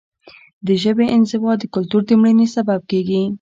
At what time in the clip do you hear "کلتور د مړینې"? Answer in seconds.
1.73-2.47